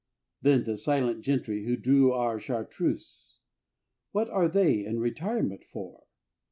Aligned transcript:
Then 0.41 0.63
the 0.63 0.77
silent 0.77 1.21
gentry 1.21 1.63
who 1.65 1.77
brew 1.77 2.11
our 2.11 2.39
Chartreuse; 2.39 3.37
what 4.13 4.31
are 4.31 4.47
they 4.47 4.83
in 4.83 4.97
retirement 4.99 5.63
for? 5.71 6.05